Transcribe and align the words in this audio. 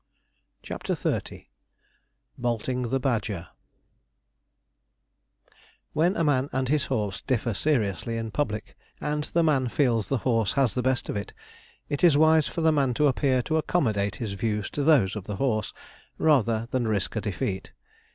CHAPTER 0.63 0.95
XXX 0.95 1.45
BOLTING 2.35 2.89
THE 2.89 2.99
BADGER 2.99 3.49
When 5.93 6.15
a 6.17 6.23
man 6.23 6.49
and 6.51 6.69
his 6.69 6.87
horse 6.87 7.21
differ 7.21 7.53
seriously 7.53 8.17
in 8.17 8.31
public, 8.31 8.75
and 8.99 9.25
the 9.25 9.43
man 9.43 9.67
feels 9.67 10.09
the 10.09 10.17
horse 10.25 10.53
has 10.53 10.73
the 10.73 10.81
best 10.81 11.07
of 11.07 11.15
it, 11.15 11.33
it 11.87 12.03
is 12.03 12.17
wise 12.17 12.47
for 12.47 12.61
the 12.61 12.71
man 12.71 12.95
to 12.95 13.05
appear 13.05 13.43
to 13.43 13.57
accommodate 13.57 14.15
his 14.15 14.33
views 14.33 14.71
to 14.71 14.81
those 14.81 15.15
of 15.15 15.25
the 15.25 15.35
horse, 15.35 15.71
rather 16.17 16.67
than 16.71 16.87
risk 16.87 17.15
a 17.15 17.21
defeat. 17.21 17.71